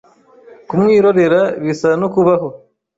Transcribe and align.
Kumwirorera 0.67 1.41
bisa 1.63 1.89
no 2.01 2.07
kubaho: 2.13 2.47